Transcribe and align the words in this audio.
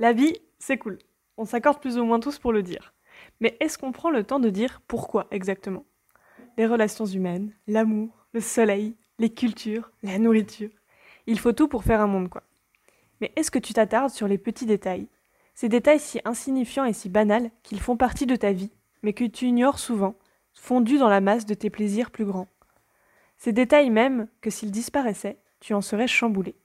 La 0.00 0.14
vie, 0.14 0.34
c'est 0.58 0.78
cool. 0.78 0.98
On 1.36 1.44
s'accorde 1.44 1.78
plus 1.78 1.98
ou 1.98 2.04
moins 2.06 2.20
tous 2.20 2.38
pour 2.38 2.54
le 2.54 2.62
dire. 2.62 2.94
Mais 3.38 3.58
est-ce 3.60 3.76
qu'on 3.76 3.92
prend 3.92 4.08
le 4.08 4.24
temps 4.24 4.40
de 4.40 4.48
dire 4.48 4.80
pourquoi 4.88 5.26
exactement? 5.30 5.84
Les 6.56 6.66
relations 6.66 7.04
humaines, 7.04 7.52
l'amour, 7.66 8.26
le 8.32 8.40
soleil, 8.40 8.96
les 9.18 9.28
cultures, 9.28 9.92
la 10.02 10.18
nourriture. 10.18 10.70
Il 11.26 11.38
faut 11.38 11.52
tout 11.52 11.68
pour 11.68 11.84
faire 11.84 12.00
un 12.00 12.06
monde, 12.06 12.30
quoi. 12.30 12.44
Mais 13.20 13.30
est-ce 13.36 13.50
que 13.50 13.58
tu 13.58 13.74
t'attardes 13.74 14.08
sur 14.08 14.26
les 14.26 14.38
petits 14.38 14.64
détails? 14.64 15.06
Ces 15.54 15.68
détails 15.68 16.00
si 16.00 16.18
insignifiants 16.24 16.86
et 16.86 16.94
si 16.94 17.10
banals 17.10 17.50
qu'ils 17.62 17.80
font 17.80 17.98
partie 17.98 18.24
de 18.24 18.36
ta 18.36 18.52
vie, 18.52 18.72
mais 19.02 19.12
que 19.12 19.24
tu 19.24 19.48
ignores 19.48 19.78
souvent, 19.78 20.14
fondus 20.54 20.96
dans 20.96 21.10
la 21.10 21.20
masse 21.20 21.44
de 21.44 21.52
tes 21.52 21.68
plaisirs 21.68 22.10
plus 22.10 22.24
grands. 22.24 22.48
Ces 23.36 23.52
détails 23.52 23.90
même 23.90 24.28
que 24.40 24.48
s'ils 24.48 24.70
disparaissaient, 24.70 25.42
tu 25.60 25.74
en 25.74 25.82
serais 25.82 26.08
chamboulé. 26.08 26.56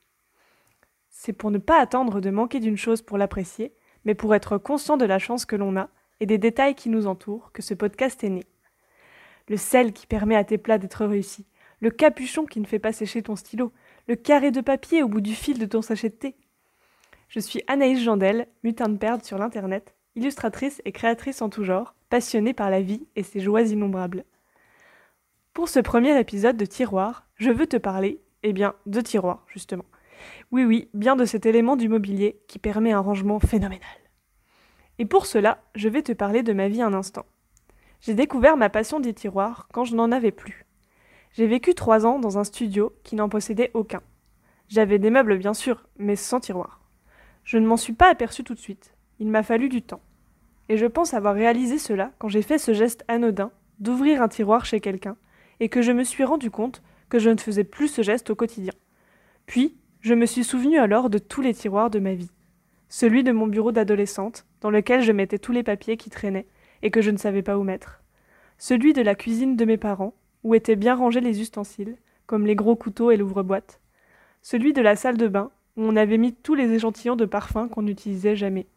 C'est 1.25 1.33
pour 1.33 1.49
ne 1.49 1.57
pas 1.57 1.81
attendre 1.81 2.21
de 2.21 2.29
manquer 2.29 2.59
d'une 2.59 2.77
chose 2.77 3.01
pour 3.01 3.17
l'apprécier, 3.17 3.73
mais 4.03 4.13
pour 4.13 4.35
être 4.35 4.59
conscient 4.59 4.95
de 4.95 5.05
la 5.05 5.17
chance 5.17 5.47
que 5.47 5.55
l'on 5.55 5.75
a 5.75 5.89
et 6.19 6.27
des 6.27 6.37
détails 6.37 6.75
qui 6.75 6.87
nous 6.87 7.07
entourent 7.07 7.51
que 7.51 7.63
ce 7.63 7.73
podcast 7.73 8.23
est 8.23 8.29
né. 8.29 8.43
Le 9.47 9.57
sel 9.57 9.91
qui 9.91 10.05
permet 10.05 10.35
à 10.35 10.43
tes 10.43 10.59
plats 10.59 10.77
d'être 10.77 11.03
réussis, 11.03 11.47
le 11.79 11.89
capuchon 11.89 12.45
qui 12.45 12.59
ne 12.59 12.67
fait 12.67 12.77
pas 12.77 12.91
sécher 12.91 13.23
ton 13.23 13.35
stylo, 13.35 13.73
le 14.07 14.15
carré 14.15 14.51
de 14.51 14.61
papier 14.61 15.01
au 15.01 15.07
bout 15.07 15.19
du 15.19 15.33
fil 15.33 15.57
de 15.57 15.65
ton 15.65 15.81
sachet 15.81 16.09
de 16.09 16.13
thé. 16.13 16.35
Je 17.27 17.39
suis 17.39 17.63
Anaïs 17.65 18.03
Jandel, 18.03 18.45
mutin 18.63 18.87
de 18.87 18.97
perde 18.97 19.23
sur 19.23 19.39
l'internet, 19.39 19.95
illustratrice 20.13 20.79
et 20.85 20.91
créatrice 20.91 21.41
en 21.41 21.49
tout 21.49 21.63
genre, 21.63 21.95
passionnée 22.11 22.53
par 22.53 22.69
la 22.69 22.81
vie 22.81 23.07
et 23.15 23.23
ses 23.23 23.39
joies 23.39 23.63
innombrables. 23.63 24.25
Pour 25.53 25.69
ce 25.69 25.79
premier 25.79 26.19
épisode 26.19 26.55
de 26.55 26.65
Tiroir, 26.65 27.27
je 27.33 27.49
veux 27.49 27.65
te 27.65 27.77
parler, 27.77 28.21
eh 28.43 28.53
bien, 28.53 28.75
de 28.85 29.01
tiroir, 29.01 29.43
justement. 29.47 29.85
Oui, 30.51 30.63
oui, 30.63 30.89
bien 30.93 31.15
de 31.15 31.25
cet 31.25 31.45
élément 31.45 31.75
du 31.75 31.89
mobilier 31.89 32.39
qui 32.47 32.59
permet 32.59 32.91
un 32.91 32.99
rangement 32.99 33.39
phénoménal. 33.39 33.89
Et 34.99 35.05
pour 35.05 35.25
cela, 35.25 35.63
je 35.75 35.89
vais 35.89 36.01
te 36.01 36.11
parler 36.11 36.43
de 36.43 36.53
ma 36.53 36.67
vie 36.67 36.81
un 36.81 36.93
instant. 36.93 37.25
J'ai 38.01 38.13
découvert 38.13 38.57
ma 38.57 38.69
passion 38.69 38.99
des 38.99 39.13
tiroirs 39.13 39.67
quand 39.73 39.83
je 39.83 39.95
n'en 39.95 40.11
avais 40.11 40.31
plus. 40.31 40.65
J'ai 41.33 41.47
vécu 41.47 41.73
trois 41.73 42.05
ans 42.05 42.19
dans 42.19 42.37
un 42.37 42.43
studio 42.43 42.93
qui 43.03 43.15
n'en 43.15 43.27
possédait 43.27 43.71
aucun. 43.73 44.01
J'avais 44.67 44.99
des 44.99 45.09
meubles 45.09 45.37
bien 45.37 45.53
sûr, 45.53 45.87
mais 45.97 46.15
sans 46.15 46.39
tiroir. 46.39 46.81
Je 47.43 47.57
ne 47.57 47.67
m'en 47.67 47.77
suis 47.77 47.93
pas 47.93 48.09
aperçu 48.09 48.43
tout 48.43 48.53
de 48.53 48.59
suite. 48.59 48.93
Il 49.19 49.29
m'a 49.29 49.43
fallu 49.43 49.69
du 49.69 49.81
temps. 49.81 50.01
Et 50.69 50.77
je 50.77 50.85
pense 50.85 51.13
avoir 51.13 51.35
réalisé 51.35 51.77
cela 51.77 52.11
quand 52.17 52.29
j'ai 52.29 52.41
fait 52.41 52.57
ce 52.57 52.73
geste 52.73 53.03
anodin 53.07 53.51
d'ouvrir 53.79 54.21
un 54.21 54.27
tiroir 54.27 54.65
chez 54.65 54.79
quelqu'un 54.79 55.17
et 55.59 55.69
que 55.69 55.81
je 55.81 55.91
me 55.91 56.03
suis 56.03 56.23
rendu 56.23 56.49
compte 56.49 56.81
que 57.09 57.19
je 57.19 57.29
ne 57.29 57.37
faisais 57.37 57.63
plus 57.63 57.87
ce 57.87 58.01
geste 58.01 58.29
au 58.29 58.35
quotidien. 58.35 58.73
Puis, 59.45 59.77
je 60.05 60.13
me 60.13 60.27
suis 60.27 60.43
souvenu 60.43 60.77
alors 60.77 61.09
de 61.09 61.17
tous 61.17 61.41
les 61.41 61.55
tiroirs 61.55 61.89
de 61.89 61.97
ma 61.97 62.13
vie. 62.13 62.29
Celui 62.89 63.23
de 63.23 63.31
mon 63.31 63.47
bureau 63.47 63.71
d'adolescente, 63.71 64.45
dans 64.61 64.69
lequel 64.69 65.01
je 65.01 65.11
mettais 65.11 65.39
tous 65.39 65.51
les 65.51 65.63
papiers 65.63 65.97
qui 65.97 66.11
traînaient 66.11 66.45
et 66.83 66.91
que 66.91 67.01
je 67.01 67.09
ne 67.09 67.17
savais 67.17 67.41
pas 67.41 67.57
où 67.57 67.63
mettre. 67.63 68.03
Celui 68.59 68.93
de 68.93 69.01
la 69.01 69.15
cuisine 69.15 69.55
de 69.55 69.65
mes 69.65 69.77
parents, 69.77 70.13
où 70.43 70.53
étaient 70.53 70.75
bien 70.75 70.93
rangés 70.93 71.21
les 71.21 71.41
ustensiles, 71.41 71.97
comme 72.27 72.45
les 72.45 72.53
gros 72.53 72.75
couteaux 72.75 73.09
et 73.09 73.17
l'ouvre-boîte. 73.17 73.81
Celui 74.43 74.73
de 74.73 74.81
la 74.83 74.95
salle 74.95 75.17
de 75.17 75.27
bain, 75.27 75.49
où 75.75 75.81
on 75.81 75.95
avait 75.95 76.19
mis 76.19 76.35
tous 76.35 76.53
les 76.53 76.71
échantillons 76.71 77.15
de 77.15 77.25
parfums 77.25 77.67
qu'on 77.71 77.81
n'utilisait 77.81 78.35
jamais. 78.35 78.67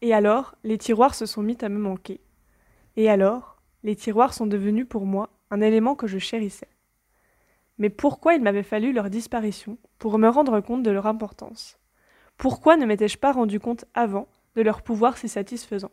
Et 0.00 0.14
alors, 0.14 0.54
les 0.64 0.78
tiroirs 0.78 1.14
se 1.14 1.26
sont 1.26 1.42
mis 1.42 1.58
à 1.60 1.68
me 1.68 1.78
manquer. 1.78 2.22
Et 2.96 3.10
alors, 3.10 3.60
les 3.82 3.96
tiroirs 3.96 4.32
sont 4.32 4.46
devenus 4.46 4.86
pour 4.88 5.04
moi 5.04 5.28
un 5.50 5.60
élément 5.60 5.94
que 5.94 6.06
je 6.06 6.16
chérissais. 6.16 6.68
Mais 7.78 7.90
pourquoi 7.90 8.34
il 8.34 8.42
m'avait 8.42 8.62
fallu 8.62 8.92
leur 8.92 9.10
disparition 9.10 9.78
pour 9.98 10.18
me 10.18 10.28
rendre 10.28 10.60
compte 10.60 10.82
de 10.82 10.90
leur 10.90 11.06
importance? 11.06 11.78
Pourquoi 12.36 12.76
ne 12.76 12.86
m'étais-je 12.86 13.18
pas 13.18 13.32
rendu 13.32 13.58
compte 13.58 13.84
avant 13.94 14.28
de 14.54 14.62
leur 14.62 14.82
pouvoir 14.82 15.18
si 15.18 15.28
satisfaisant? 15.28 15.90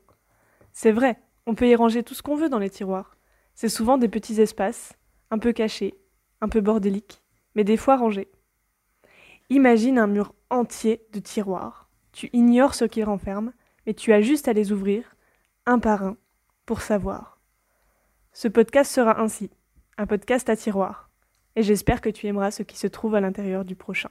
C'est 0.73 0.91
vrai, 0.91 1.19
on 1.45 1.55
peut 1.55 1.67
y 1.67 1.75
ranger 1.75 2.03
tout 2.03 2.13
ce 2.13 2.21
qu'on 2.21 2.35
veut 2.35 2.49
dans 2.49 2.59
les 2.59 2.69
tiroirs. 2.69 3.17
C'est 3.55 3.69
souvent 3.69 3.97
des 3.97 4.07
petits 4.07 4.39
espaces, 4.39 4.93
un 5.31 5.39
peu 5.39 5.53
cachés, 5.53 5.95
un 6.39 6.49
peu 6.49 6.61
bordéliques, 6.61 7.23
mais 7.55 7.63
des 7.63 7.77
fois 7.77 7.97
rangés. 7.97 8.29
Imagine 9.49 9.97
un 9.97 10.07
mur 10.07 10.33
entier 10.49 11.05
de 11.11 11.19
tiroirs. 11.19 11.89
Tu 12.11 12.29
ignores 12.33 12.75
ce 12.75 12.85
qu'ils 12.85 13.03
renferment, 13.03 13.53
mais 13.85 13.93
tu 13.93 14.13
as 14.13 14.21
juste 14.21 14.47
à 14.47 14.53
les 14.53 14.71
ouvrir, 14.71 15.15
un 15.65 15.79
par 15.79 16.03
un, 16.03 16.17
pour 16.65 16.81
savoir. 16.81 17.39
Ce 18.33 18.47
podcast 18.47 18.91
sera 18.91 19.19
ainsi, 19.19 19.49
un 19.97 20.07
podcast 20.07 20.49
à 20.49 20.55
tiroirs 20.55 21.10
et 21.55 21.63
j'espère 21.63 22.01
que 22.01 22.09
tu 22.09 22.27
aimeras 22.27 22.51
ce 22.51 22.63
qui 22.63 22.77
se 22.77 22.87
trouve 22.87 23.15
à 23.15 23.21
l'intérieur 23.21 23.65
du 23.65 23.75
prochain. 23.75 24.09